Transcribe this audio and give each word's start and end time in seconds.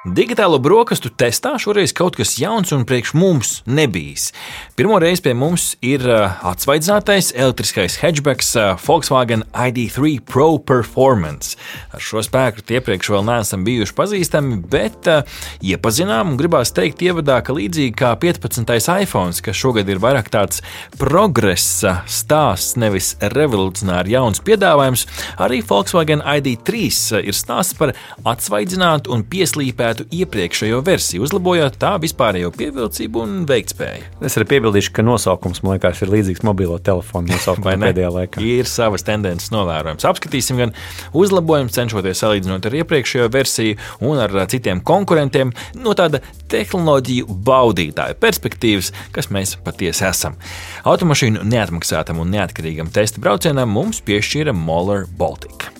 Digitālo 0.00 0.56
brokastu 0.64 1.10
testā 1.12 1.58
šoreiz 1.60 1.92
kaut 1.92 2.14
kas 2.16 2.38
jauns 2.40 2.70
un 2.72 2.86
priekš 2.88 3.10
mums 3.20 3.48
nebijis. 3.68 4.30
Pirmo 4.72 4.96
reizi 4.96 5.20
pie 5.26 5.34
mums 5.36 5.74
ir 5.84 6.06
uh, 6.08 6.38
atsvaidzinātais 6.48 7.34
elektriskais 7.36 7.98
hatchbacks 8.00 8.54
uh, 8.56 8.70
Volkswagen 8.80 9.44
ID3 9.52 10.22
Pro 10.24 10.54
Performance. 10.56 11.58
Ar 11.92 12.00
šo 12.00 12.22
spēku 12.24 12.64
iepriekš 12.64 13.10
vēl 13.12 13.26
neesam 13.28 13.66
bijuši 13.66 13.96
pazīstami, 13.98 14.56
bet 14.72 15.10
uh, 15.12 15.20
iepazinām 15.60 16.32
un 16.32 16.40
gribās 16.40 16.72
teikt 16.72 17.04
ievadā, 17.04 17.42
ka 17.44 17.58
līdzīgi 17.58 17.92
kā 18.00 18.14
15. 18.24 18.72
iPhone, 19.04 19.36
kas 19.36 19.60
šogad 19.60 19.92
ir 19.92 20.00
vairāk 20.00 20.32
tāds 20.32 20.64
progresa 20.96 21.98
stāsts, 22.08 22.78
nevis 22.80 23.18
revolucionāri 23.36 24.16
jauns 24.16 24.40
piedāvājums, 24.48 25.04
arī 25.36 25.60
Volkswagen 25.60 26.24
ID3 26.24 27.20
ir 27.20 27.36
stāsts 27.36 27.76
par 27.76 27.92
atsvaidzinātu 28.24 29.12
un 29.12 29.28
pieslīpētu 29.28 29.89
uzlabētu 29.90 30.06
iepriekšējo 30.14 30.80
versiju, 30.86 31.24
uzlabojot 31.24 31.76
tā 31.80 31.96
vispārējo 32.00 32.50
pievilcību 32.54 33.22
un 33.24 33.32
veiktspēju. 33.48 34.22
Es 34.22 34.36
arī 34.38 34.46
piebildīšu, 34.54 34.92
ka 34.94 35.02
nosaukums 35.02 35.62
man 35.62 35.74
liekas 35.76 36.02
ir 36.02 36.12
līdzīgs 36.12 36.44
mobilo 36.46 36.78
telefonu 36.78 37.32
nosaukumam 37.32 37.82
pēdējā 37.88 38.10
laikā. 38.14 38.42
Ir 38.42 38.68
savas 38.70 39.04
tendences 39.06 39.50
novērojams. 39.50 40.06
Apskatīsim 40.06 40.60
gan 40.60 40.74
uzlabojumus, 41.12 41.74
cenšoties 41.74 42.22
salīdzinot 42.22 42.66
ar 42.66 42.78
iepriekšējo 42.82 43.30
versiju 43.34 43.78
un 44.06 44.22
ar 44.22 44.36
citiem 44.50 44.82
konkurentiem 44.86 45.52
no 45.80 45.96
tāda 45.98 46.22
tehnoloģiju 46.50 47.40
baudītāja 47.46 48.18
perspektīvas, 48.20 48.92
kas 49.14 49.30
mēs 49.34 49.56
patiesi 49.64 50.06
esam. 50.06 50.38
Automašīnu 50.86 51.42
neatmaksātam 51.50 52.22
un 52.22 52.30
neatkarīgam 52.36 52.92
testa 52.94 53.22
braucienam 53.22 53.74
mums 53.74 54.02
piešķīra 54.06 54.54
Moller 54.54 55.06
Baltica. 55.18 55.74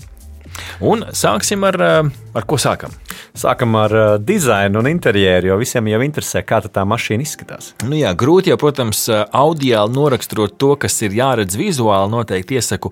Un 0.84 1.04
sāksim 1.16 1.64
ar, 1.68 1.78
ar 1.80 2.46
ko 2.48 2.58
sākam? 2.60 2.94
Sākam 3.38 3.76
ar 3.78 3.92
uh, 3.94 4.08
dizainu 4.18 4.80
un 4.82 4.88
interjeru, 4.90 5.52
jo 5.52 5.58
visiem 5.60 5.86
jau 5.92 6.00
interesē, 6.02 6.42
kā 6.46 6.58
tā 6.66 6.82
mašīna 6.88 7.22
izskatās. 7.22 7.70
Nu 7.86 7.94
jā, 7.98 8.10
grūti 8.18 8.50
jau, 8.50 8.58
protams, 8.60 9.04
audiāli 9.08 9.94
noraksturot 9.94 10.56
to, 10.60 10.72
kas 10.80 10.98
ir 11.06 11.14
jāredz 11.14 11.54
vizuāli. 11.58 12.10
Noteikti 12.10 12.58
iesaku 12.58 12.90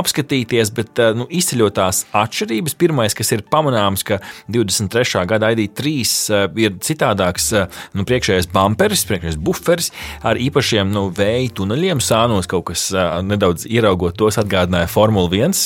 apskatīties, 0.00 0.72
bet 0.76 1.00
uh, 1.00 1.14
nu, 1.16 1.28
izceļotās 1.32 2.04
atšķirības. 2.16 2.76
Pirmais, 2.78 3.16
kas 3.16 3.32
ir 3.32 3.44
pamanāms, 3.48 4.04
ka 4.06 4.20
23. 4.52 5.24
gada 5.30 5.52
ID3 5.54 5.94
uh, 5.94 6.44
ir 6.60 6.76
citādāks 6.84 7.50
nu, 7.96 8.04
priekšējais 8.08 8.50
bumperis, 8.52 9.06
priekšējais 9.08 9.40
buferis 9.40 9.90
ar 10.26 10.40
īpašiem 10.40 10.92
nu, 10.92 11.06
vēja 11.16 11.54
tuneļiem. 11.58 12.02
Sānos 12.04 12.48
kaut 12.50 12.68
kas 12.70 12.88
nedaudz 13.24 13.64
ieraugot 13.68 14.18
tos 14.18 14.38
atgādināja 14.40 14.88
Formula 14.90 15.30
1, 15.32 15.56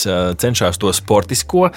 cenšas 0.41 0.79
to 0.81 0.93
sportisko 0.95 1.69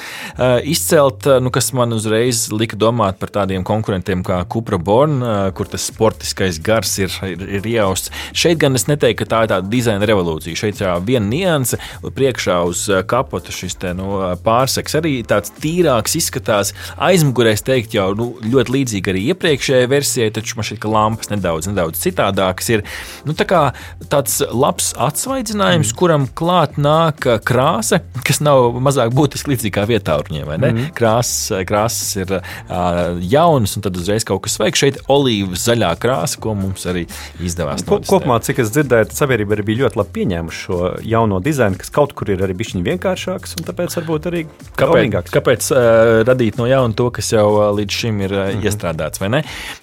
izcelt, 0.67 1.27
nu, 1.41 1.51
kas 1.53 1.71
man 1.77 1.95
uzreiz 1.95 2.44
uzreiz 2.45 2.59
lika 2.59 2.77
domāt 2.77 3.19
par 3.19 3.29
tādiem 3.29 3.63
konkurentiem 3.63 4.23
kā 4.23 4.43
Cupra 4.49 4.77
Born, 4.77 5.21
kur 5.55 5.67
tas 5.67 5.85
sportiskais 5.89 6.59
gars 6.59 6.97
ir, 6.99 7.11
ir, 7.23 7.41
ir 7.59 7.65
iejausts. 7.65 8.11
Šeit 8.33 8.59
gan 8.59 8.75
es 8.75 8.87
neteiktu, 8.87 9.23
ka 9.23 9.29
tā 9.29 9.43
ir 9.43 9.51
tāda 9.51 9.69
dizaina 9.69 10.05
revolūcija. 10.05 10.55
Šeit 10.55 10.81
ir 10.81 10.91
viena 11.05 11.25
nianse, 11.27 11.79
priekšā 12.01 12.59
uz 12.65 12.85
kapota 13.07 13.51
šis 13.51 13.77
te, 13.81 13.93
nu, 13.97 14.19
pārseks 14.43 14.97
arī 14.99 15.15
tāds 15.27 15.53
tīrāks 15.61 16.17
izskatās. 16.19 16.73
Aizmugurē 16.97 17.55
es 17.55 17.65
teiktu, 17.65 17.99
jau 17.99 18.09
nu, 18.17 18.29
ļoti 18.43 18.75
līdzīgi 18.75 19.13
arī 19.13 19.25
iepriekšējai 19.33 19.91
versijai, 19.91 20.31
taču 20.35 20.57
man 20.57 20.67
šķiet, 20.67 20.81
ka 20.83 20.91
lampas 20.91 21.31
nedaudz, 21.31 21.69
nedaudz 21.71 22.01
citādākas 22.03 22.71
ir. 22.73 22.85
Nu, 23.25 23.35
tā 23.37 23.47
kā 23.49 23.63
tāds 24.11 24.41
labs 24.51 24.93
atsvaidzinājums, 25.01 25.91
mm. 25.91 25.99
kuram 25.99 26.27
klāt 26.37 26.79
nāk 26.81 27.27
krāsa, 27.45 28.01
kas 28.25 28.41
nav 28.43 28.77
mazāk 28.83 29.13
būtiski 29.15 29.53
līdzīga 29.53 29.79
kā 29.79 29.87
vietā 29.89 30.15
vai 30.25 30.57
ne? 30.61 30.69
Mm. 30.71 30.91
Krāsas, 30.95 31.51
krāsas 31.67 32.15
ir 32.21 32.24
ir 32.25 32.35
uh, 32.39 33.21
jaunas, 33.21 33.75
un 33.77 33.85
tad 33.85 33.97
uzreiz 33.99 34.25
kaut 34.27 34.43
kas 34.45 34.57
svaigs. 34.59 34.81
Šeit 34.81 34.99
olīvas 35.11 35.65
zaļā 35.69 35.93
krāsa, 36.01 36.39
ko 36.41 36.55
mums 36.57 36.85
arī 36.89 37.05
izdevās. 37.43 37.85
Ko, 37.87 37.99
kopumā, 38.05 38.39
cik 38.45 38.61
es 38.63 38.73
dzirdēju, 38.75 39.11
sabiedrība 39.15 39.57
arī 39.57 39.67
bija 39.69 39.85
ļoti 39.85 40.01
labi 40.01 40.15
pieņēmuši 40.19 40.63
šo 40.65 40.79
jauno 41.05 41.39
dizainu, 41.43 41.79
kas 41.81 41.93
kaut 41.93 42.15
kur 42.17 42.31
ir 42.33 42.43
arī 42.45 42.55
bijis 42.57 42.75
vienkāršāks, 42.85 43.55
un 43.59 43.67
tāpēc 43.67 43.95
varbūt 43.99 44.29
arī 44.31 44.43
kāpēc, 44.79 45.31
kāpēc 45.33 45.69
uh, 45.73 46.21
radīt 46.27 46.59
no 46.59 46.67
jauna 46.69 46.97
to, 46.97 47.09
kas 47.15 47.31
jau 47.33 47.45
uh, 47.53 47.69
līdz 47.77 47.99
šim 48.01 48.21
ir 48.25 48.33
uh, 48.33 48.43
mm 48.45 48.59
-hmm. 48.59 48.65
iestrādāts? 48.67 49.21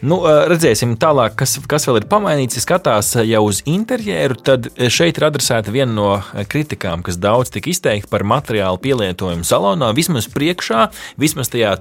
Nu, 0.03 0.21
uh, 0.21 0.45
redzēsim 0.51 0.97
tālāk, 0.97 1.37
kas, 1.37 1.59
kas 1.67 1.87
vēl 1.89 2.03
ir 2.03 2.09
pamainīts. 2.11 2.57
Ja 2.57 2.63
skatās 2.63 3.15
jau 3.17 3.43
uz 3.45 3.63
interjeru, 3.65 4.35
tad 4.35 4.69
šeit 4.89 5.19
ir 5.19 5.25
adresēta 5.29 5.71
viena 5.71 5.93
no 5.93 6.23
kritikām, 6.49 7.03
kas 7.03 7.17
daudz 7.17 7.51
tika 7.51 7.71
izteikta 7.71 8.11
par 8.11 8.25
materiālu 8.25 8.79
pielietojumu 8.79 9.45
salonā, 9.45 9.93
vismaz 9.95 10.29
priekšā, 10.33 10.89
vismaz 11.21 11.49
tajā 11.53 11.77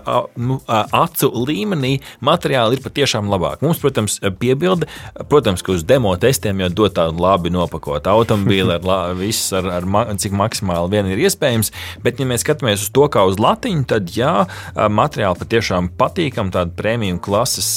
acu 0.00 1.30
līmenī 1.46 1.96
materiāli 2.24 2.78
ir 2.78 2.84
patiešām 2.84 3.30
labāki. 3.30 3.64
Mums, 3.66 3.80
protams, 3.82 4.18
piebilde, 4.40 4.88
protams, 5.30 5.64
ka 5.66 5.74
uz 5.76 5.84
demo 5.86 6.12
testiem 6.20 6.62
jau 6.64 6.70
dod 6.82 6.96
tādu 6.98 7.22
labi 7.22 7.52
nopakotu 7.54 8.12
automobīli, 8.12 8.78
ar 8.80 9.14
visu, 9.18 9.56
ar, 9.60 9.70
ar 9.84 10.12
cik 10.20 10.34
maksimāli 10.36 10.94
vien 10.96 11.10
ir 11.12 11.22
iespējams. 11.26 11.72
Bet, 12.04 12.20
ja 12.20 12.28
mēs 12.28 12.44
skatāmies 12.44 12.86
uz 12.86 12.92
to 12.94 13.06
kā 13.12 13.24
uz 13.28 13.40
latiņu, 13.42 13.86
tad 13.90 14.10
jā, 14.14 14.34
materiāli 14.74 15.40
patiešām 15.40 15.92
patīkam, 16.00 16.52
tāda 16.54 16.74
prēmiju 16.76 17.20
klases 17.24 17.70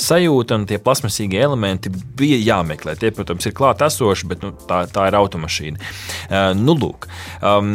sajūta 0.00 0.58
un 0.60 0.68
tie 0.70 0.80
plasmasīgie 0.82 1.42
elementi 1.44 1.92
bija 1.92 2.40
jāmeklē. 2.40 2.96
Tie, 3.00 3.12
protams, 3.14 3.46
ir 3.48 3.56
klāt 3.56 3.82
esoši, 3.84 4.28
bet 4.30 4.44
nu, 4.44 4.52
tā, 4.68 4.84
tā 4.90 5.08
ir 5.10 5.18
automašīna. 5.18 5.92
Nu, 6.60 6.76
lūk, 6.78 7.08
um, 7.44 7.74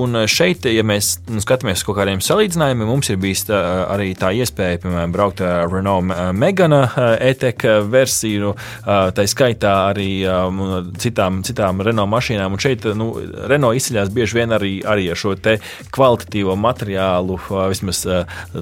un 0.00 0.24
šeit, 0.30 0.66
ja 0.70 0.84
mēs 0.86 1.16
nu, 1.30 1.42
skatāmies 1.44 1.82
uz 1.82 1.86
kaut 1.86 1.98
kādiem 2.00 2.22
salīdzinājumiem, 2.24 2.88
mums 2.88 3.10
ir 3.12 3.20
bijis 3.24 3.46
tā, 3.48 3.60
arī 3.94 4.12
tā 4.18 4.30
iespēja, 4.36 4.82
piemēram, 4.84 5.14
braukt 5.14 5.42
ar 5.44 5.72
Renault 5.72 6.12
Megana 6.36 6.82
e-tech 7.18 7.64
versiju, 7.90 8.54
tā 8.84 9.26
skaitā 9.30 9.74
arī 9.90 10.10
citām, 11.00 11.42
citām 11.46 11.82
Renault 11.84 12.12
mašīnām. 12.12 12.54
Un 12.54 12.62
šeit 12.62 12.86
nu, 12.98 13.10
Renault 13.50 13.80
izceļas 13.80 14.12
bieži 14.14 14.40
vien 14.40 14.54
arī, 14.54 14.74
arī 14.84 15.08
ar 15.12 15.18
šo 15.20 15.34
kvalitatīvo 15.94 16.54
materiālu, 16.60 17.38
vismaz 17.72 18.04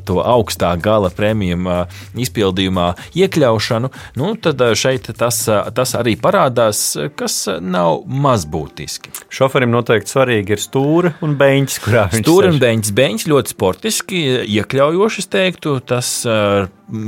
to 0.09 0.21
augstā 0.23 0.73
gala 0.83 1.11
prēmijuma 1.13 1.83
izpildījumā 2.23 2.87
iekļaušanu. 3.19 3.91
Nu, 4.21 4.33
tad 4.43 4.63
šeit 4.79 5.11
tas, 5.19 5.43
tas 5.77 5.95
arī 5.99 6.15
parādās, 6.21 6.85
kas 7.19 7.37
nav 7.61 8.03
mazbūtiski. 8.07 9.13
Šoferim 9.33 9.73
noteikti 9.75 10.15
svarīgi 10.15 10.57
ir 10.57 10.63
stūra 10.63 11.15
un 11.25 11.37
beņķis, 11.41 11.79
kurā 11.85 12.07
viņš 12.13 12.21
ir. 12.21 12.25
Stūra 12.27 12.53
un 12.53 12.61
beņķis, 12.63 12.95
beņķis 12.99 13.29
ļoti 13.33 13.55
sportiski, 13.55 14.23
iekļaujoši, 14.59 15.23
es 15.23 15.31
teiktu. 15.33 15.77
Tas 15.87 16.11
uh, 16.29 16.67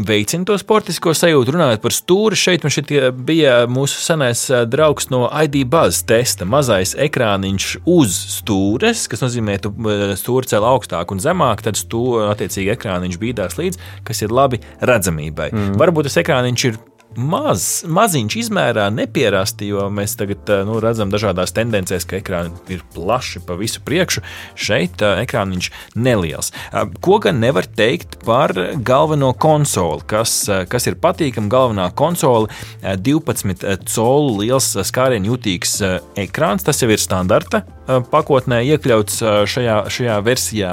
veicina 0.09 0.47
to 0.49 0.57
sportisko 0.61 1.15
sajūtu. 1.17 1.55
Runājot 1.55 1.83
par 1.85 1.95
stūri, 1.95 2.39
šeit 2.39 2.65
man 2.65 2.75
šeit 2.75 2.93
bija 3.27 3.57
mūsu 3.71 4.01
senais 4.05 4.47
draugs 4.71 5.11
no 5.13 5.27
ID 5.29 5.63
Buzz 5.71 6.03
testa. 6.09 6.49
Mazais 6.49 6.95
ekrāniņš 7.07 7.69
uz 7.91 8.17
stūres, 8.39 9.07
kas 9.13 9.25
nozīmē, 9.25 9.59
ka 9.63 9.73
stūri 10.21 10.51
cēl 10.51 10.67
augstāk 10.69 11.15
un 11.15 11.23
zemāk, 11.23 11.65
tad 11.67 11.81
stūri 11.81 12.31
attiecīgi 12.33 12.75
ekrāniņš 12.77 13.21
bīdās 13.21 13.61
līdzi, 13.61 13.85
kas 14.07 14.25
ir 14.25 14.35
labi 14.35 14.63
redzamībai. 14.81 15.53
Mm. 15.53 15.79
Varbūt 15.81 16.11
tas 16.11 16.21
ekrāniņš 16.25 16.69
ir 16.71 16.83
maz, 17.21 17.85
maziņš 17.87 18.37
izmērā, 18.45 18.89
nepierasti, 18.95 19.69
jo 19.73 19.87
mēs 19.93 20.17
tagad 20.19 20.51
eh, 20.51 20.63
nu, 20.67 20.79
redzam 20.83 21.13
dažādās 21.13 21.55
tendencēs, 21.57 22.07
ka 22.09 22.19
ekrāni 22.21 22.53
ir 22.73 22.85
plaši 22.95 23.43
pa 23.47 23.57
visu 23.59 23.83
priekšu. 23.85 24.23
Šeit 24.55 25.03
uh, 25.05 25.19
ekrāniņš 25.23 25.71
neliels. 25.99 26.51
Uh, 26.71 26.89
ko 27.05 27.19
gan 27.23 27.41
nevar 27.43 27.67
teikt 27.67 28.19
par 28.25 28.55
galveno 28.85 29.33
konsoli, 29.33 30.05
kas, 30.11 30.37
kas 30.71 30.89
ir 30.91 30.99
patīkama. 31.03 31.51
Galvenā 31.53 31.89
konsole 31.97 32.51
uh, 32.51 32.95
12 32.99 33.87
colu 33.91 34.39
liels 34.43 34.73
skārienu 34.89 35.35
jutīgs 35.35 35.79
ekrāns. 36.21 36.67
Tas 36.67 36.83
jau 36.83 36.91
ir 36.93 37.03
standarta 37.03 37.65
pakotnē 37.85 38.63
iekļauts 38.65 39.19
šajā, 39.51 39.77
šajā 39.93 40.15
versijā, 40.25 40.71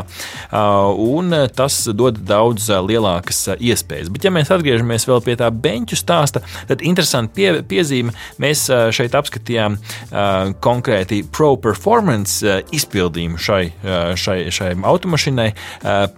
un 0.52 1.35
tas 1.55 1.82
dod 1.97 2.22
daudz 2.28 2.70
lielākas 2.87 3.41
iespējas. 3.58 4.11
Bet, 4.14 4.28
ja 4.28 4.32
mēs 4.32 4.52
atgriežamies 4.53 5.08
pie 5.26 5.35
tā 5.40 5.49
beņķu 5.52 5.99
stāsta, 5.99 6.31
stāsta. 6.32 6.66
Tad 6.70 6.82
interesanti 6.86 7.36
pie, 7.36 7.50
piezīme, 7.68 8.14
mēs 8.42 8.66
šeit 8.96 9.16
apskatījām 9.18 9.78
konkrēti 10.64 11.22
Pro 11.32 11.56
Performance 11.62 12.62
izpildījumu 12.74 13.40
šai, 13.42 13.64
šai, 14.16 14.38
šai 14.54 14.72
automašīnai. 14.88 15.50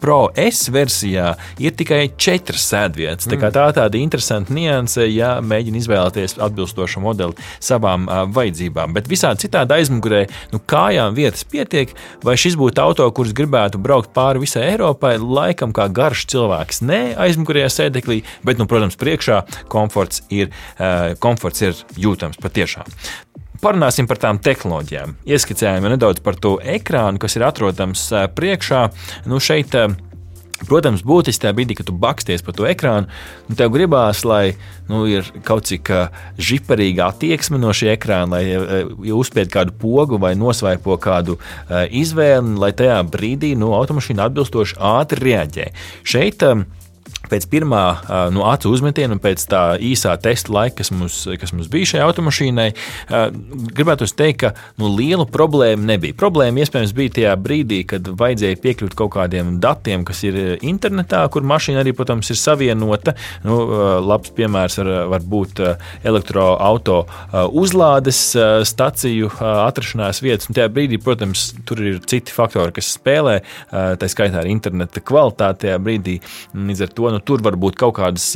Pro 0.02 0.20
S 0.40 0.70
versijā 0.74 1.34
ir 1.62 1.76
tikai 1.78 2.12
četras 2.18 2.66
sēdvietas. 2.72 3.28
Tā, 3.30 3.38
tā 3.40 3.68
ir 3.70 3.78
tāda 3.80 4.00
interesanta 4.00 4.54
nianse, 4.54 5.08
ja 5.10 5.40
mēģina 5.44 5.82
izvēlēties 5.82 6.38
atbilstošu 6.44 7.04
modeli 7.04 7.38
savām 7.64 8.08
vajadzībām. 8.34 8.94
Bet 8.96 9.10
visādi 9.12 9.48
citādi 9.48 9.78
aizmugurē, 9.80 10.26
nu, 10.54 10.60
kājām 10.60 11.16
vietas 11.18 11.44
pietiek, 11.48 11.94
vai 12.24 12.36
šis 12.40 12.58
būtu 12.60 12.84
auto, 12.84 13.08
kurš 13.16 13.34
gribētu 13.38 13.82
braukt 13.82 14.14
pāri 14.16 14.44
visai 14.44 14.66
Eiropai, 14.74 15.16
laikam 15.18 15.74
kā 15.76 15.88
garš 15.94 16.26
cilvēks. 16.34 16.82
Nē, 16.86 17.02
aizmugurējā 17.24 17.70
sēdeklī, 17.72 18.22
bet, 18.46 18.60
nu, 18.60 18.68
protams, 18.70 18.98
priekšā 19.00 19.42
komforts 19.72 20.03
komforts 20.04 20.24
ir, 20.30 20.52
uh, 20.80 21.16
komforts 21.20 21.64
ir 21.64 21.76
jūtams 21.98 22.40
patiešām. 22.42 22.88
Parunāsim 23.64 24.08
par 24.10 24.20
tām 24.20 24.42
tehnoloģijām. 24.44 25.16
Ieskicējām 25.24 25.88
nedaudz 25.94 26.20
par 26.24 26.36
to 26.36 26.58
ekrānu, 26.60 27.20
kas 27.20 27.38
ir 27.38 27.46
atrodams 27.48 28.10
uh, 28.12 28.28
priekšā. 28.28 28.90
Nu, 29.26 29.40
šeit, 29.40 29.76
uh, 29.76 29.94
Protams, 30.64 31.02
būtiski 31.04 31.42
tajā 31.44 31.56
brīdī, 31.58 31.76
kad 31.76 31.90
tu 31.90 31.94
baksties 32.00 32.40
pa 32.40 32.54
to 32.56 32.64
ekrānu, 32.64 33.10
nu, 33.50 33.56
tev 33.60 33.74
gribās, 33.74 34.22
lai 34.24 34.54
nu, 34.88 35.02
ir 35.12 35.28
kaut 35.44 35.66
cik 35.68 35.90
žiparīga 36.40 37.10
attieksme 37.12 37.60
no 37.60 37.74
šī 37.76 37.90
ekrāna, 37.98 38.38
lai 38.38 38.44
ja 38.48 39.18
uzspied 39.18 39.52
kādu 39.52 39.76
pogu 39.76 40.22
vai 40.24 40.38
nosvaipo 40.40 40.96
kādu 41.04 41.36
izvēli, 41.68 42.56
lai 42.64 42.72
tajā 42.80 43.02
brīdī 43.12 43.58
nu, 43.60 43.74
automašīna 43.76 44.30
atbilstoši 44.30 44.80
ātri 44.94 45.26
reaģē. 45.26 45.68
Šeit 46.08 46.48
pēc 47.32 47.48
pirmā 47.50 47.84
no 48.36 48.44
acu 48.46 48.70
uzmetiena 48.74 49.16
un 49.16 49.22
pēc 49.24 49.46
tā 49.50 49.62
īsā 49.82 50.12
testa 50.22 50.54
laika, 50.54 50.82
kas 50.82 50.92
mums, 50.94 51.16
kas 51.40 51.54
mums 51.56 51.70
bija 51.72 51.94
šai 51.94 52.02
automašīnai, 52.06 52.68
gribētu 53.74 54.08
teikt, 54.14 54.40
ka 54.44 54.52
nu, 54.82 54.92
liela 54.94 55.26
problēma 55.30 55.88
nebija. 55.94 56.18
Problēma 56.20 56.62
iespējams 56.62 56.94
bija 56.96 57.14
tajā 57.18 57.34
brīdī, 57.42 57.80
kad 57.90 58.08
vajadzēja 58.20 58.60
piekļūt 58.62 58.96
kaut 59.00 59.14
kādiem 59.16 59.56
datiem, 59.64 60.04
kas 60.06 60.22
ir 60.28 60.38
internetā, 60.62 61.24
kur 61.34 61.46
mašīna 61.48 61.82
arī, 61.82 61.96
protams, 61.98 62.30
ir 62.30 62.40
savienota. 62.40 63.16
Nu, 63.48 63.58
labs 64.04 64.34
piemērs 64.38 64.78
var, 64.82 64.92
var 65.16 65.26
būt 65.34 65.64
elektroautorāta 66.04 67.48
uzlādes 67.50 68.22
staciju 68.70 69.32
atrašanās 69.40 70.22
vietas. 70.24 70.52
Un 70.52 70.60
tajā 70.60 70.70
brīdī, 70.76 71.02
protams, 71.02 71.50
tur 71.66 71.82
ir 71.82 72.00
citi 72.10 72.36
faktori, 72.36 72.76
kas 72.78 72.94
spēlē, 73.00 73.40
tā 73.72 74.12
skaitā 74.12 74.44
arī 74.44 74.54
interneta 74.54 75.02
kvalitāte 75.02 75.68
tajā 75.68 75.82
brīdī. 75.82 76.20
Līdz 76.54 76.86
ar 76.86 76.93
to 76.98 77.12
nu, 77.14 77.22
tur 77.24 77.44
var 77.46 77.58
būt 77.60 77.78
kaut 77.80 77.98
kādas 78.00 78.32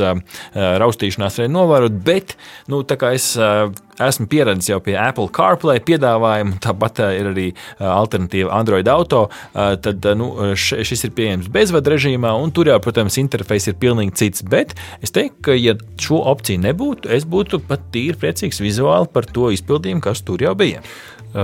raustīšanās 0.56 1.40
arī 1.40 1.52
novērot, 1.54 1.98
bet 2.06 2.36
nu, 2.72 2.84
es 3.12 3.32
esmu 3.38 4.28
pieradis 4.30 4.70
jau 4.70 4.80
pie 4.84 4.96
Apple 5.00 5.30
CarPlay 5.34 5.82
piedāvājuma, 5.86 6.60
tāpat 6.64 7.02
ir 7.18 7.32
arī 7.32 7.48
alternatīva 7.82 8.54
Android 8.58 8.90
auto, 8.92 9.26
tad 9.54 10.06
nu, 10.20 10.30
šis 10.58 11.08
ir 11.08 11.16
pieejams 11.18 11.50
bezvadu 11.54 11.96
režīmā, 11.96 12.34
un 12.38 12.54
tur 12.56 12.70
jau, 12.72 12.78
protams, 12.84 13.18
interfejs 13.22 13.72
ir 13.72 13.80
pilnīgi 13.82 14.18
cits. 14.22 14.46
Bet 14.48 14.76
es 15.02 15.14
teiktu, 15.16 15.42
ka, 15.50 15.58
ja 15.58 15.78
šo 16.02 16.22
opciju 16.34 16.62
nebūtu, 16.68 17.12
es 17.14 17.28
būtu 17.30 17.62
pat 17.68 17.90
tīri 17.94 18.18
priecīgs 18.22 18.62
vizuāli 18.64 19.10
par 19.14 19.30
to 19.30 19.52
izpildījumu, 19.56 20.04
kas 20.06 20.24
tur 20.28 20.46
jau 20.46 20.54
bija. 20.58 20.84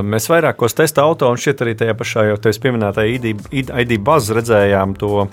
Mēs 0.01 0.25
vairākos 0.31 0.74
testa 0.74 1.04
auto 1.06 1.28
un 1.30 1.38
šeit 1.38 1.62
arī 1.62 1.75
tajā 1.78 1.94
pašā 1.98 2.25
jau 2.30 2.38
tevis 2.42 2.60
pieminētajā 2.63 3.18
ID, 3.18 3.28
ID 3.84 3.94
bāzē 4.01 4.40
redzējām 4.40 4.95
to 4.98 5.12
uh, 5.25 5.30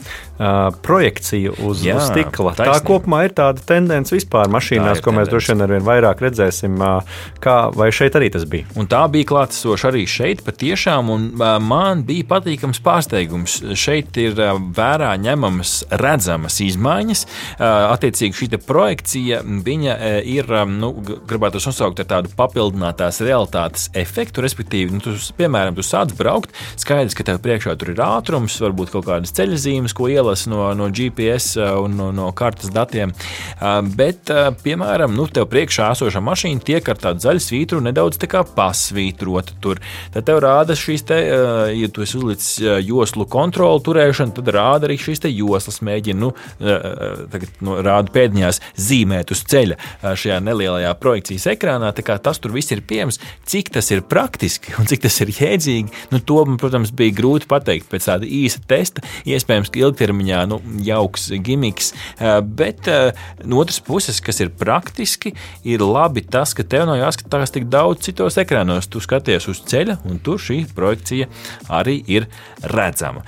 projekciju 0.85 1.55
uz, 1.65 1.85
Jā, 1.87 1.97
uz 1.97 2.11
stikla. 2.11 2.53
Taisnība. 2.59 2.77
Tā 2.77 2.85
kopumā 2.85 3.23
ir 3.29 3.35
tāda 3.39 3.65
tendence 3.65 4.13
vispār 4.15 4.51
mašīnās, 4.53 5.01
ko 5.01 5.11
tendence. 5.11 5.17
mēs 5.21 5.31
droši 5.33 5.53
vien 5.55 5.65
arvien 5.67 5.87
vairāk 5.87 6.21
redzēsim. 6.27 6.77
Uh, 6.77 7.23
kā, 7.41 7.57
vai 7.77 7.89
šeit 7.95 8.19
arī 8.19 8.29
tas 8.35 8.45
bija? 8.51 8.69
Un 8.81 8.91
tā 8.91 9.01
bija 9.13 9.31
klātesoša 9.31 9.89
arī 9.93 10.05
šeit 10.11 10.45
patiešām, 10.45 11.13
un 11.15 11.27
uh, 11.39 11.57
man 11.63 12.05
bija 12.09 12.29
patīkams 12.35 12.83
pārsteigums. 12.85 13.61
Šeit 13.79 14.19
ir 14.21 14.37
uh, 14.37 14.59
vērā 14.59 15.15
ņemamas 15.25 15.77
redzamas 16.03 16.61
izmaiņas. 16.67 17.25
Uh, 17.57 17.65
attiecīgi 17.95 18.43
šī 18.43 18.61
projekcija 18.67 19.41
viņa 19.47 19.97
uh, 19.97 20.21
ir, 20.27 20.53
um, 20.61 20.77
nu, 20.83 20.93
gribētu 21.01 21.63
nosaukt 21.71 22.03
ar 22.03 22.11
tādu 22.17 22.35
papildinātās 22.37 23.23
realitātes 23.25 23.89
efektu 23.97 24.45
respektīvi, 24.51 24.95
nu, 24.97 25.03
tu, 25.05 25.15
piemēram, 25.39 25.77
tu 25.79 25.85
sāc 25.87 26.13
braukt, 26.19 26.55
skaidrs, 26.81 27.17
ka 27.17 27.27
tev 27.27 27.41
priekšā 27.45 27.77
tur 27.79 27.93
ir 27.95 28.03
ātrums, 28.05 28.59
varbūt 28.63 28.93
kaut 28.95 29.07
kādas 29.07 29.35
ceļzīmes, 29.37 29.95
ko 29.97 30.11
ielasa 30.11 30.51
no, 30.51 30.65
no 30.77 30.91
GPS 30.91 31.55
uh, 31.61 31.77
un 31.85 31.97
no, 31.99 32.11
no 32.15 32.31
kartes 32.37 32.73
datiem. 32.75 33.15
Uh, 33.61 33.79
bet, 33.97 34.31
uh, 34.33 34.51
piemēram, 34.65 35.15
nu, 35.17 35.29
tev 35.31 35.49
priekšā 35.53 35.93
esošā 35.95 36.23
mašīna 36.25 36.65
tiek 36.67 36.91
ar 36.91 37.01
tādu 37.01 37.23
zaļu 37.25 37.45
svītru 37.45 37.83
nedaudz 37.85 38.19
pasvītrota 38.57 39.57
tur. 39.63 39.81
Tad 40.15 40.27
tev 40.29 40.41
rāda 40.43 40.75
šīs, 40.79 41.05
te, 41.09 41.19
ja 41.77 41.89
tu 41.93 42.05
esi 42.05 42.19
uzlicis 42.19 42.59
joslu 42.87 43.27
kontroli 43.31 43.83
turēšanu, 43.87 44.35
tad 44.37 44.51
rāda 44.55 44.89
arī 44.89 44.99
šīs 45.01 45.23
joslas 45.31 45.81
mēģina, 45.87 46.19
nu, 46.21 46.31
tagad 46.59 47.63
nu, 47.65 47.77
rāda 47.85 48.13
pēdiņās 48.15 48.61
zīmēt 48.81 49.33
uz 49.35 49.45
ceļa 49.51 49.79
šajā 50.03 50.41
nelielajā 50.45 50.93
projekcijas 51.01 51.49
ekrānā. 51.55 51.93
Tas 52.01 52.41
tur 52.43 52.55
viss 52.55 52.73
ir 52.75 52.83
pieejams. 52.87 53.21
Cik 53.49 53.73
tas 53.77 53.91
ir 53.95 54.03
praktiski? 54.03 54.30
Praktiski 54.31 54.75
un 54.79 54.87
cik 54.87 55.03
tas 55.05 55.17
ir 55.21 55.33
jēdzīgi, 55.35 55.93
nu, 56.13 56.21
to 56.23 56.45
man, 56.47 56.59
protams, 56.61 56.93
bija 56.95 57.15
grūti 57.19 57.49
pateikt 57.51 57.89
pēc 57.91 58.07
tāda 58.09 58.27
īsa 58.27 58.63
testa. 58.69 59.03
Iespējams, 59.29 59.71
ka 59.73 59.81
ilgtermiņā 59.83 60.45
nu, 60.51 60.61
jauks 60.87 61.31
gimiks, 61.45 61.93
bet 62.45 62.89
no 63.45 63.61
otras 63.61 63.81
puses, 63.85 64.21
kas 64.25 64.41
ir 64.41 64.53
praktiski, 64.57 65.35
ir 65.65 65.83
labi 65.85 66.23
tas, 66.23 66.55
ka 66.55 66.65
tev 66.65 66.87
nav 66.89 67.01
jāskatās 67.01 67.55
tik 67.55 67.69
daudz 67.71 68.07
citos 68.07 68.39
ekrānos. 68.41 68.89
Tu 68.91 69.03
skaties 69.03 69.49
uz 69.51 69.63
ceļa, 69.71 70.01
un 70.09 70.21
tur 70.23 70.41
šī 70.41 70.63
projekcija 70.75 71.29
arī 71.69 72.01
ir 72.09 72.29
redzama. 72.63 73.25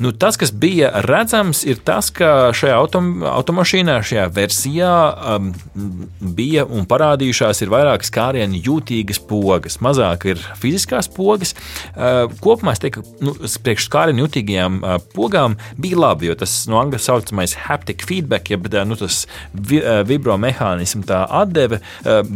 Nu, 0.00 0.12
tas, 0.16 0.38
kas 0.40 0.52
bija 0.56 0.90
redzams, 1.04 1.62
ir 1.68 1.80
tas, 1.84 2.08
ka 2.14 2.50
šajā 2.56 2.76
autom, 2.80 3.10
automašīnā, 3.28 3.98
šajā 4.06 4.26
versijā 4.32 4.92
um, 5.36 5.50
bija 6.20 6.64
un 6.64 6.88
parādījušās 6.88 7.60
vairākas 7.70 8.12
kārienu 8.14 8.58
jūtīgas 8.64 9.20
pogas. 9.28 9.78
Mazāk 9.84 10.24
ir 10.32 10.39
ir 10.40 10.48
fiziskās 10.60 11.08
pogas. 11.12 11.54
Eh, 11.94 12.26
kopumā 12.42 12.74
es 12.74 12.82
teiktu, 12.82 13.04
ka 13.04 13.24
nu, 13.26 13.34
priekš 13.64 13.88
skārienu 13.88 14.24
jutīgajām 14.24 14.80
eh, 14.80 14.96
pogām 15.14 15.56
bija 15.80 16.00
labi, 16.00 16.30
jo 16.30 16.36
tas 16.40 16.54
no 16.70 16.80
angļu 16.80 17.00
saucamais 17.02 17.56
haptic 17.66 18.04
feedback, 18.06 18.50
jeb 18.52 18.68
nu, 18.88 18.98
tas 18.98 19.22
vi, 19.52 19.80
eh, 19.80 20.02
vibro 20.08 20.36
mehānismu 20.40 21.04
tā 21.08 21.22
atdeve 21.40 21.80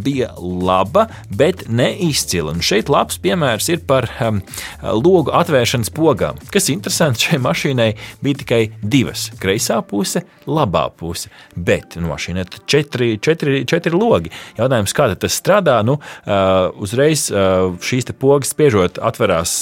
bija 0.05 0.31
laba, 0.39 1.07
bet 1.33 1.67
neizcila. 1.69 2.53
Un 2.55 2.63
šeit 2.65 2.91
labs 2.93 3.19
piemērs 3.23 3.69
ir 3.73 3.83
par 3.89 4.07
um, 4.25 4.41
logu 4.83 5.33
atvēršanas 5.35 5.93
pogām. 5.95 6.39
Kas 6.53 6.69
interesanti, 6.73 7.29
šai 7.29 7.41
mašīnai 7.43 7.89
bija 8.25 8.41
tikai 8.43 8.61
divas- 8.83 9.31
kreisā 9.43 9.81
puse, 9.87 10.25
labā 10.47 10.87
puse. 10.97 11.31
Bet 11.57 11.97
nu, 11.97 12.11
mašīnai 12.13 12.45
ir 12.45 12.61
četri, 12.67 13.11
četri, 13.19 13.65
četri 13.69 13.95
logi. 13.95 14.33
Jautājums, 14.59 14.95
kā 14.97 15.09
tas 15.19 15.41
strādā? 15.41 15.79
Nu, 15.85 15.99
uh, 15.99 16.71
uzreiz 16.81 17.31
uh, 17.31 17.75
šīs 17.95 18.11
pogas 18.19 18.53
spiežot, 18.55 18.99
atverās 18.99 19.57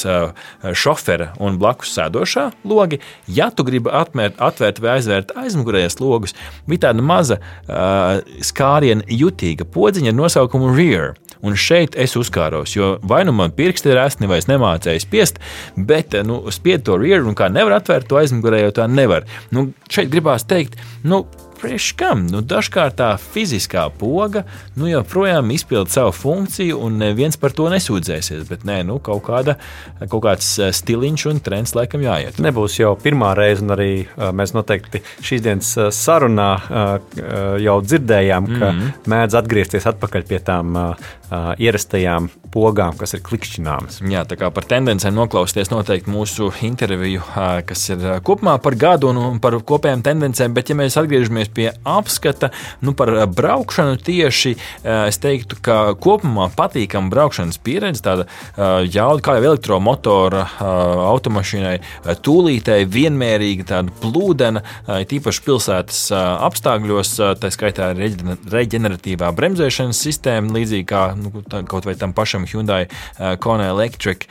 šofera 0.79 1.33
un 1.43 1.59
blakus 1.61 1.93
sēdošā 1.97 2.49
logi. 2.69 3.01
Ja 3.29 3.51
tu 3.53 3.67
gribi 3.69 3.93
atmērt, 3.93 4.41
atvērt 4.43 4.81
vai 4.83 4.97
aizvērt 4.97 5.35
aizmugurējās 5.39 6.01
logus, 6.01 6.37
bija 6.69 6.89
tāda 6.89 7.05
maza 7.05 7.39
skāriena 8.43 9.05
jutīga 9.09 9.69
podziņa 9.69 10.13
ar 10.13 10.19
nosaukumu 10.19 10.73
rear. 10.77 11.13
Un 11.43 11.57
šeit 11.59 11.97
es 11.99 12.13
uzkāros, 12.15 12.77
jo 12.77 12.93
vai 13.03 13.25
nu 13.27 13.33
man 13.35 13.51
pirksti 13.57 13.91
ir 13.91 13.99
esni, 14.05 14.29
vai 14.31 14.39
es 14.39 14.47
nemācēju 14.47 15.03
spiest, 15.03 15.41
bet 15.75 16.15
nu, 16.23 16.39
spied 16.55 16.85
to 16.87 16.95
rear 17.01 17.27
un 17.27 17.35
kā 17.39 17.49
nevar 17.51 17.81
atvērt 17.81 18.07
to 18.07 18.21
aizmugurējo, 18.21 18.71
tā 18.77 18.87
nevar. 18.87 19.27
Nu, 19.51 19.73
šeit 19.91 20.13
gribās 20.13 20.47
teikt, 20.47 20.79
nu, 21.03 21.25
priekš 21.63 21.93
kam? 21.99 22.27
Nu, 22.31 22.43
dažkārt 22.43 22.99
tā 22.99 23.13
fiziskā 23.21 23.87
poga 23.99 24.43
nu, 24.77 24.89
joprojām 24.91 25.51
izpilda 25.55 25.91
savu 25.91 26.13
funkciju, 26.17 26.79
un 26.83 26.99
neviens 27.03 27.39
par 27.41 27.55
to 27.57 27.69
nesūdzēsies. 27.73 28.45
Bet 28.51 28.67
nē, 28.69 28.81
nu, 28.89 28.99
kaut, 29.05 29.23
kāda, 29.29 29.57
kaut 30.03 30.25
kāds 30.27 30.51
eh, 30.59 30.73
stiliņš 30.75 31.27
un 31.31 31.43
trends 31.45 31.77
laikam 31.79 32.05
jāiet. 32.05 32.41
Nebūs 32.43 32.81
jau 32.81 32.95
pirmā 32.99 33.33
reize, 33.39 33.63
un 33.65 33.75
arī 33.77 33.91
eh, 34.03 34.31
mēs 34.35 34.55
noteikti 34.57 35.03
šīs 35.23 35.45
dienas 35.47 35.73
eh, 35.79 35.91
sarunā 35.95 36.51
jau 37.63 37.75
dzirdējām, 37.85 38.47
ka 38.51 38.69
mm 38.71 38.79
-hmm. 38.79 39.09
mēdz 39.09 39.37
atgriezties 39.39 39.87
atpakaļ 39.89 40.25
pie 40.29 40.39
tām 40.45 40.77
ierastajām 41.59 42.29
pogām, 42.53 42.97
kas 42.99 43.15
ir 43.17 43.23
klikšķināmas. 43.25 44.01
Jā, 44.13 44.25
tā 44.29 44.37
kā 44.41 44.51
par 44.53 44.67
tendencēm 44.69 45.15
noklausīties 45.17 45.71
noteikti 45.73 46.13
mūsu 46.13 46.51
interviju, 46.67 47.23
kas 47.69 47.85
ir 47.95 48.05
kopumā 48.27 48.59
par 48.63 48.77
gadu 48.77 49.09
un 49.13 49.41
par 49.41 49.57
kopējām 49.57 50.05
tendencēm, 50.05 50.55
bet 50.57 50.73
ja 50.73 50.77
mēs 50.79 50.99
atgriežamies 51.01 51.52
pie 51.55 51.71
apskata. 51.85 52.51
Nu, 52.81 52.95
par 52.97 53.13
eh, 53.15 53.27
braukšanu 53.27 53.97
tieši 54.03 54.55
eh, 54.55 55.09
es 55.09 55.19
teiktu, 55.23 55.59
ka 55.63 55.79
kopumā 56.01 56.49
patīkama 56.57 57.13
braukšanas 57.13 57.61
pieredze, 57.63 58.03
tāda 58.05 58.27
eh, 58.27 58.89
jauda 58.93 59.23
kā 59.25 59.37
jau 59.39 59.47
elektromotora 59.53 60.43
automašīnai, 60.63 61.77
tūlītēji 62.25 62.87
vienmērīga, 62.91 63.67
tāda 63.69 63.95
plūdena, 64.03 64.63
tīpaši 65.09 65.43
pilsētas 65.45 66.01
apstākļos, 66.15 67.13
tā 67.41 67.51
skaitā 67.53 67.91
reģeneratīvā 67.95 69.31
bremzēšanas 69.37 70.01
sistēma, 70.07 70.53
līdzīgi 70.57 70.87
kā 70.89 71.03
nu, 71.19 71.33
kaut 71.71 71.89
vai 71.89 71.95
tam 71.99 72.15
pašam 72.17 72.47
Hyundai 72.49 72.85
Kona 73.43 73.69
Electric, 73.73 74.27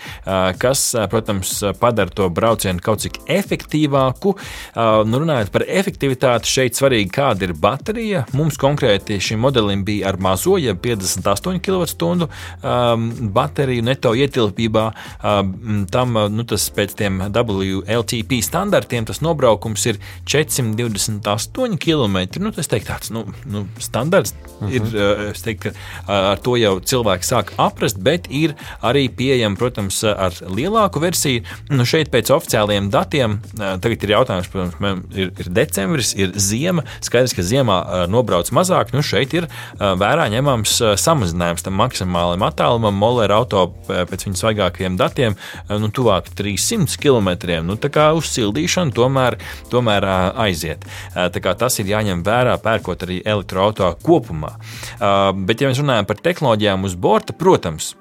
kas, 0.61 0.83
protams, 1.11 1.53
padara 1.81 2.13
to 2.15 2.29
braucienu 2.33 2.83
kaut 2.83 3.03
cik 3.05 3.21
efektīvāku. 3.31 4.35
Nu, 4.75 5.21
runājot 5.23 5.51
par 5.53 5.65
efektivitāti, 5.67 6.51
šeit 6.51 6.79
svarīgi 6.79 7.10
kāda 7.13 7.47
ir 7.47 7.53
baterija. 7.53 8.23
Mums 8.37 8.57
konkrēti 8.61 9.19
šim 9.21 9.41
modelim 9.45 9.85
bija 9.87 10.11
ar 10.11 10.19
mazo, 10.21 10.57
ja 10.61 10.73
58 10.75 11.61
kWh 11.63 12.27
um, 12.27 13.07
bateriju 13.35 13.85
neto 13.85 14.13
ietilpībā. 14.17 14.85
Um, 15.21 15.85
tam 15.91 16.17
nu, 16.31 16.45
tas 16.47 16.67
pēc 16.73 16.95
tiem 16.99 17.21
WLTP 17.29 18.41
standartiem 18.45 19.05
tas 19.09 19.21
nobraukums 19.23 19.85
ir 19.91 20.01
428 20.25 21.77
km. 21.81 22.19
Nu, 22.41 22.53
tas 22.55 22.71
teiktu, 22.71 22.91
tāds 22.91 23.13
nu, 23.13 23.25
nu, 23.45 23.65
standarts 23.79 24.33
uh 24.33 24.67
-huh. 24.67 24.75
ir. 24.75 24.81
Uh, 24.81 25.41
teiktu, 25.41 25.71
ka 26.07 26.17
ar 26.31 26.41
to 26.43 26.55
jau 26.59 26.75
cilvēki 26.79 27.27
sāk 27.27 27.53
aprast, 27.61 27.99
bet 28.03 28.27
ir 28.33 28.55
arī 28.85 29.07
pieejama, 29.13 29.57
protams, 29.59 30.01
ar 30.03 30.35
lielāku 30.47 31.01
versiju. 31.03 31.43
Nu, 31.71 31.85
šeit 31.87 32.11
pēc 32.13 32.31
oficiālajiem 32.33 32.89
datiem 32.93 33.39
tagad 33.55 34.05
ir 34.05 34.15
jautājums, 34.15 34.49
protams, 34.51 35.07
ir, 35.17 35.31
ir 35.39 35.51
decembris, 35.53 36.13
ir 36.17 36.35
ziema. 36.35 36.85
Skaidrs, 37.05 37.34
ka 37.38 37.46
ziemā 37.46 37.77
nobrauc 38.12 38.51
mazāk. 38.55 38.91
Nu, 38.96 39.01
šeit 39.05 39.34
ir 39.38 39.48
vērā 39.79 40.27
ņemams 40.34 40.75
samazinājums 41.01 41.65
tam 41.65 41.77
maksimālajam 41.79 42.46
attālumam. 42.46 42.98
Molera 43.01 43.39
auto 43.41 43.67
pēc 43.88 44.27
viņa 44.27 44.41
svaigākajiem 44.41 44.98
datiem 45.00 45.38
nu, 45.70 45.89
tuvāk 45.93 46.29
300 46.38 47.00
km. 47.01 47.31
Nu, 47.67 47.77
tā 47.81 47.89
kā 47.93 48.12
uzsildīšana 48.17 48.93
tomēr, 48.96 49.39
tomēr 49.72 50.08
aiziet. 50.46 50.86
Tas 51.15 51.79
ir 51.81 51.89
jāņem 51.91 52.22
vērā, 52.27 52.58
pērkot 52.62 53.08
arī 53.08 53.22
elektroautorātu 53.25 54.05
kopumā. 54.05 54.53
Bet, 55.00 55.62
ja 55.62 55.72
mēs 55.72 55.81
runājam 55.81 56.08
par 56.10 56.22
tehnoloģijām 56.22 56.86
uz 56.88 56.96
borta, 57.00 57.34
protams, 57.38 57.96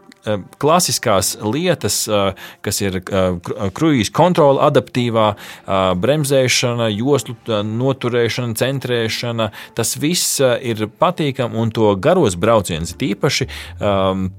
klasiskās 0.61 1.37
lietas, 1.41 2.09
eh, 2.09 2.35
kas 2.61 2.81
ir 2.81 3.01
eh, 3.01 3.39
kruīzes 3.77 4.13
kontrole, 4.13 4.61
adaptīvā 4.61 5.27
bremzēšana, 6.01 6.89
joslu 6.93 7.37
noturēšana, 7.47 8.55
centrēšana. 8.59 9.51
Tas 9.75 9.95
viss 10.01 10.41
ir 10.41 10.87
patīkami 11.01 11.57
un 11.57 11.71
to 11.75 11.93
garos 11.97 12.37
braucienus 12.41 12.95
īpaši 13.01 13.47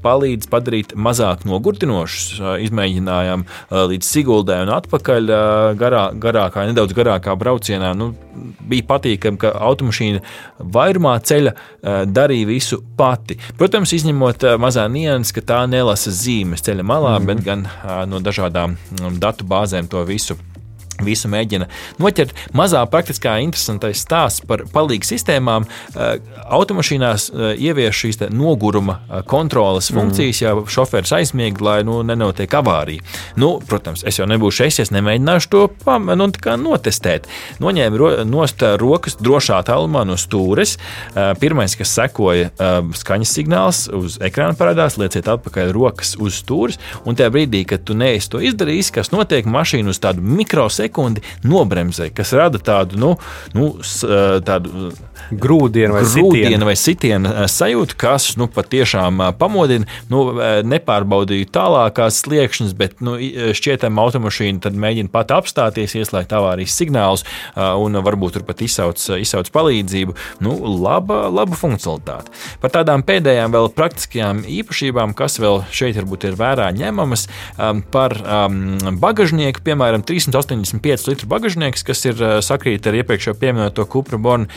palīdz 0.04 0.50
padarīt 0.52 0.94
mazāk 0.96 1.46
nogurdinošus. 1.50 2.42
Izmēģinājām 2.68 3.46
līdz 3.72 4.12
Siguldai 4.12 4.62
un 4.66 4.74
atpakaļ 4.76 5.32
garā, 5.80 6.04
garākā, 6.14 6.68
nedaudz 6.70 6.96
garākā 6.98 7.36
braucienā. 7.40 7.94
Nu, 7.98 8.12
bija 8.70 8.88
patīkami, 8.90 9.40
ka 9.42 9.54
automašīna 9.70 10.22
vairumā 10.74 11.16
ceļa 11.28 11.56
darīja 12.12 12.50
visu 12.50 12.82
pati. 12.98 13.38
Protams, 13.58 13.94
izņemot 13.98 14.46
mazā 14.62 14.88
nianses, 14.92 15.36
ka 15.36 15.46
tā 15.54 15.64
nelasa 15.70 16.14
zīmes 16.16 16.64
ceļa 16.66 16.86
malā, 16.86 17.18
mm 17.20 17.22
-hmm. 17.22 17.28
bet 17.28 17.44
gan 17.46 18.10
no 18.10 18.20
dažādām 18.20 18.78
datu 19.20 19.46
bāzēm 19.46 19.88
to 19.88 20.04
visu 20.04 20.38
visu 21.06 21.30
mēģina 21.32 21.68
noķert. 22.02 22.36
Mazā 22.58 22.84
praktiskā 22.92 23.38
interesantais 23.44 24.02
stāsts 24.02 24.46
par 24.48 24.66
palīgu 24.72 25.08
sistēmām. 25.08 25.68
Eh, 25.96 26.14
automašīnās 26.52 27.30
eh, 27.30 27.64
ievieš 27.70 28.04
šīs 28.06 28.22
noguruma 28.34 29.00
eh, 29.00 29.24
kontrolas 29.28 29.92
mhm. 29.92 30.00
funkcijas, 30.00 30.42
mm. 30.42 30.46
ja 30.46 30.76
šoferis 30.76 31.14
aizmieg, 31.18 31.62
lai 31.62 31.82
nu, 31.88 32.02
nenotiek 32.08 32.54
avārija. 32.62 33.06
Nu, 33.40 33.54
protams, 33.68 34.06
es 34.08 34.20
jau 34.20 34.28
nebūšu 34.30 34.68
es, 34.68 34.80
es 34.86 34.94
nemēģināšu 34.96 35.52
to 35.52 35.66
pam, 35.86 36.12
nu, 36.18 36.30
notestēt. 36.62 37.28
Noņēmu 37.62 38.00
ro, 38.00 38.12
nost 38.28 38.64
rokas 38.82 39.18
drošā 39.22 39.62
tālumā 39.68 40.04
no 40.08 40.18
stūres. 40.20 40.78
Pirmais, 41.42 41.74
kas 41.78 41.94
sekoja, 41.96 42.52
skaņas 42.98 43.34
signāls 43.38 43.82
uz 43.96 44.18
ekrāna 44.24 44.56
parādās, 44.58 44.98
lieciet 45.02 45.30
atpakaļ 45.32 45.72
rokas 45.76 46.14
uz 46.22 46.40
stūres, 46.42 46.80
un 47.06 47.18
tajā 47.18 47.32
brīdī, 47.34 47.64
kad 47.70 47.86
tu 47.88 47.96
neesi 47.98 48.32
to 48.34 48.42
izdarījis, 48.44 48.92
kas 48.96 49.12
notiek, 49.14 49.48
mašīna 49.50 49.94
uz 49.94 50.02
tādu 50.04 50.24
mikrosekundu 50.26 50.91
sekundi 50.92 51.24
nobremzē, 51.48 52.12
kas 52.14 52.36
rada 52.36 52.60
tādu, 52.60 53.00
nu, 53.00 53.16
nu 53.56 53.72
tādu 54.46 54.92
grūdienu 55.32 55.96
vai 55.96 56.04
grūdienu 56.06 56.68
vai 56.68 56.76
sitienu 56.80 57.34
sajūtu, 57.52 57.98
kas 58.00 58.32
nu, 58.40 58.48
patiešām 58.52 59.22
pamodina. 59.40 59.88
Nu, 60.12 60.24
nepārbaudīju 60.68 61.50
tālākās 61.54 62.22
sliekšņas, 62.26 62.74
bet 62.78 63.02
nu, 63.06 63.18
šķietam 63.58 64.00
automašīna 64.02 64.72
mēģina 64.82 65.12
pat 65.14 65.34
apstāties, 65.36 65.96
ieslēgt 66.00 66.34
avārijas 66.36 66.76
signālus 66.78 67.26
un 67.56 68.00
varbūt 68.04 68.38
tur 68.38 68.46
pat 68.48 68.64
izsauc, 68.66 69.02
izsauc 69.22 69.52
palīdzību. 69.54 70.16
Nu, 70.46 70.56
laba, 70.82 71.24
laba 71.32 71.58
funkcionalitāte. 71.58 72.34
Par 72.64 72.74
tādām 72.74 73.06
pēdējām 73.08 73.54
vēl 73.56 73.72
praktiskajām 73.76 74.44
īpašībām, 74.60 75.16
kas 75.18 75.40
vēl 75.42 75.62
šeit 75.74 76.00
varbūt 76.00 76.30
ir 76.30 76.38
vērā 76.40 76.70
ņemamas, 76.78 77.28
par 77.94 78.18
um, 78.22 78.62
bagažnieku, 79.02 79.64
piemēram, 79.66 80.06
385 80.08 81.10
litru 81.10 81.30
bagažnieks, 81.32 81.86
kas 81.88 82.06
ir 82.10 82.22
sakrīt 82.46 82.88
ar 82.88 82.98
iepriekšējo 83.02 83.38
pieminēto 83.42 83.86
Cupra 83.92 84.20
Bornu, 84.22 84.50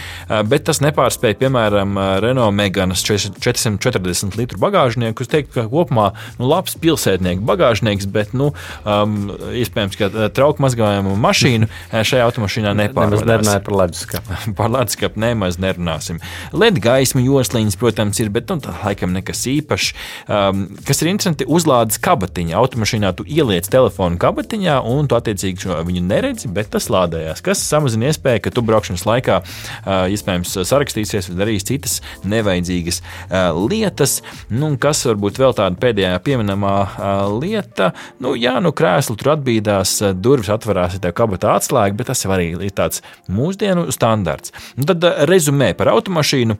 bet 0.55 0.69
tas 0.69 0.79
nepārspēja, 0.85 1.39
piemēram, 1.41 1.99
Renault 2.23 2.55
Meganas 2.55 3.03
440 3.07 4.39
litru 4.39 4.61
bagāžnieku. 4.63 5.25
Es 5.25 5.31
teiktu, 5.33 5.53
ka 5.57 5.67
kopumā 5.71 6.11
nu, 6.39 6.47
labs 6.51 6.77
pilsētnieku 6.79 7.43
bagāžnieks, 7.49 8.07
bet 8.15 8.35
nu, 8.39 8.53
um, 8.87 9.33
iespējams, 9.51 9.99
ka 9.99 10.29
trauku 10.35 10.63
mazgājumu 10.63 11.17
mašīnu 11.19 11.69
šajā 11.91 12.29
automašīnā 12.29 12.75
nepārspēja. 12.85 13.19
Mēs 13.19 13.31
nerunājam 13.33 13.65
par 13.67 13.79
leduskapu. 13.81 14.39
par 14.61 14.73
leduskapu 14.77 15.23
nemaz 15.25 15.59
nerunāsim. 15.63 16.21
LED 16.55 16.79
gaismu 16.85 17.25
josliņas, 17.25 17.79
protams, 17.81 18.23
ir, 18.23 18.31
bet 18.35 18.53
nu, 18.53 18.61
tā 18.63 18.77
laikam 18.85 19.15
nekas 19.17 19.43
īpašs. 19.51 19.91
Um, 20.29 20.67
kas 20.87 21.03
ir 21.03 21.11
interesanti, 21.11 21.49
uzlādes 21.51 21.99
kabatiņa. 22.05 22.57
Automašīnā 22.61 23.15
tu 23.19 23.27
ieliec 23.27 23.67
telefonu 23.71 24.21
kabatiņā 24.23 24.79
un 24.87 25.11
tu 25.11 25.19
attiecīgi 25.19 25.81
viņu 25.89 26.05
neredzi, 26.07 26.53
bet 26.55 26.71
tas 26.75 26.91
lādējās. 26.93 27.43
Kas 27.45 27.65
samazina 27.67 28.13
iespēju, 28.13 28.45
ka 28.45 28.55
tu 28.55 28.65
braukšanas 28.67 29.07
laikā 29.09 29.41
uh, 29.43 30.07
iespējams 30.15 30.44
sarakstīsies 30.49 31.31
vai 31.31 31.39
darīs 31.43 31.67
citas 31.69 32.01
nevajadzīgas 32.29 33.01
uh, 33.01 33.57
lietas. 33.71 34.21
Nu, 34.53 34.73
kas 34.81 35.05
varbūt 35.09 35.41
vēl 35.43 35.57
tāda 35.59 35.81
pēdējā 35.81 36.19
pieminamā 36.27 36.75
uh, 36.85 37.25
lieta, 37.39 37.93
nu, 38.25 38.35
jā, 38.39 38.57
nu, 38.65 38.75
krēslu 38.77 39.17
tur 39.21 39.35
atbīdās, 39.37 39.97
durvis 40.21 40.53
atverās, 40.55 40.99
ja 40.99 41.05
tev 41.07 41.17
kabatā 41.19 41.57
atslēga, 41.59 41.99
bet 41.99 42.13
tas 42.13 42.27
arī 42.29 42.53
ir 42.55 42.77
tāds 42.77 43.05
mūsdienu 43.33 43.89
standarts. 43.95 44.55
Nu, 44.79 44.89
tad 44.91 45.05
rezumē 45.31 45.73
par 45.79 45.93
automašīnu. 45.95 46.59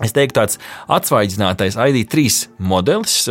Es 0.00 0.14
teiktu, 0.16 0.38
tāds 0.38 0.56
atsvaidzinātais 0.88 1.76
ID3 1.76 2.30
modelis, 2.64 3.26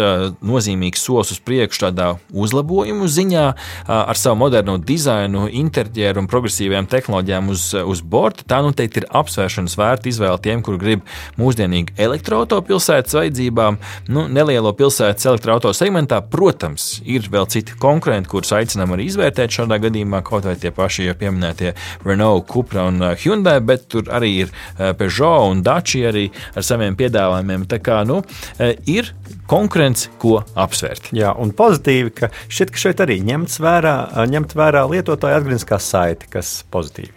nozīmīgs 0.45 1.01
solis 1.01 1.31
uz 1.33 1.39
priekšu 1.41 1.87
tādā 1.87 2.09
uzlabojumu 2.29 3.07
ziņā, 3.09 3.45
ar 3.89 4.19
savu 4.19 4.37
moderno 4.43 4.75
dizainu, 4.77 5.47
interjeru 5.49 6.21
un 6.21 6.29
progresīvajām 6.29 6.89
tehnoloģijām 6.91 7.49
uz, 7.49 7.63
uz 7.73 8.03
borta. 8.05 8.45
Tā 8.45 8.59
noteikti 8.61 9.01
ir 9.01 9.07
apsvēršanas 9.17 9.77
vērta 9.79 10.11
izvēle 10.11 10.37
tiem, 10.45 10.61
kur 10.65 10.77
grib 10.81 11.01
mūsdienīgu 11.41 11.95
elektroautopilsētas 12.05 13.17
vajadzībām. 13.17 13.79
Nu, 14.13 14.27
nelielo 14.29 14.75
pilsētas 14.77 15.25
elektroautorāta 15.31 15.81
segmentā, 15.81 16.21
protams, 16.21 16.99
ir 17.01 17.25
vēl 17.33 17.49
citi 17.49 17.79
konkurenti, 17.81 18.29
kurus 18.29 18.53
aicinām 18.59 18.93
arī 18.93 19.09
izvērtēt 19.09 19.57
šādā 19.57 19.81
gadījumā, 19.87 20.21
kaut 20.27 20.45
vai 20.45 20.53
tie 20.61 20.69
paši 20.75 21.09
jau 21.09 21.17
pieminētie 21.17 21.73
Renault, 22.05 22.45
Cupra 22.53 22.85
un 22.91 23.01
Hyundai, 23.17 23.57
bet 23.65 23.89
tur 23.89 24.13
arī 24.13 24.31
ir 24.45 24.53
Peugeot 24.77 25.49
un 25.49 25.65
Dacia 25.65 26.13
arī 26.13 26.29
ar 26.59 26.67
saviem 26.67 26.97
piedāvājumiem. 26.99 27.65
Tā 27.69 27.79
kā 27.83 28.01
nu, 28.07 28.21
e, 28.59 28.73
ir 28.89 29.13
konkurence, 29.49 30.11
ko 30.21 30.39
apsvērt. 30.59 31.11
Jā, 31.15 31.33
un 31.39 31.53
pozitīvi, 31.57 32.13
ka 32.21 32.31
šķiet, 32.47 32.75
ka 32.75 32.83
šeit 32.87 33.05
arī 33.05 33.19
ņemts 33.25 33.61
vērā, 33.63 33.95
ņemt 34.29 34.53
vērā 34.59 34.85
lietotāja 34.91 35.41
atgriezniskā 35.41 35.81
saite, 35.81 36.29
kas 36.31 36.59
pozitīvi. 36.73 37.15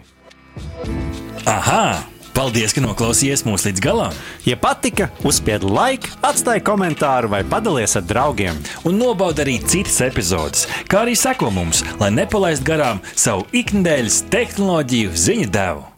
Aha! 1.49 1.85
Paldies, 2.33 2.73
ka 2.73 2.81
noklausījāties 2.81 3.43
mūsu 3.45 3.69
līdz 3.69 3.81
galam! 3.83 4.15
Ja 4.47 4.55
patika, 4.57 5.11
uzspiediet 5.27 5.67
like, 5.69 6.09
atstājiet 6.25 6.65
komentāru 6.65 7.29
vai 7.29 7.43
padalieties 7.45 7.99
ar 7.99 8.07
draugiem. 8.09 8.57
Un 8.89 8.97
nobaudiet 8.97 9.45
arī 9.45 9.59
citas 9.61 10.01
epizodes, 10.01 10.65
kā 10.89 11.03
arī 11.05 11.13
sekot 11.19 11.53
mums, 11.53 11.85
lai 12.01 12.09
nepalaistu 12.17 12.71
garām 12.73 13.05
savu 13.13 13.45
ikdienas 13.53 14.23
tehnoloģiju 14.33 15.13
ziņu 15.27 15.49
devumu. 15.53 15.92